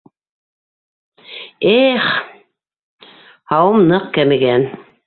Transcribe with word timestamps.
Эх!..— 1.75 2.09
һауым 3.55 3.81
ныҡ 3.95 4.11
кәмегән. 4.19 4.71